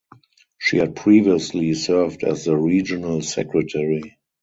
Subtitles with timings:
[0.57, 4.17] She had previously served as the regional secretary.